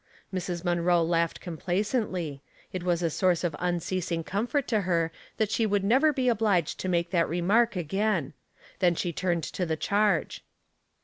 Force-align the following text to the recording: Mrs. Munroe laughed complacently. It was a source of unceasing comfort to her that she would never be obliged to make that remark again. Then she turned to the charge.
Mrs. 0.33 0.65
Munroe 0.65 1.03
laughed 1.03 1.39
complacently. 1.41 2.41
It 2.73 2.81
was 2.81 3.03
a 3.03 3.11
source 3.11 3.43
of 3.43 3.55
unceasing 3.59 4.23
comfort 4.23 4.67
to 4.69 4.81
her 4.81 5.11
that 5.37 5.51
she 5.51 5.67
would 5.67 5.83
never 5.83 6.11
be 6.11 6.27
obliged 6.27 6.79
to 6.79 6.89
make 6.89 7.11
that 7.11 7.29
remark 7.29 7.75
again. 7.75 8.33
Then 8.79 8.95
she 8.95 9.13
turned 9.13 9.43
to 9.43 9.63
the 9.63 9.77
charge. 9.77 10.43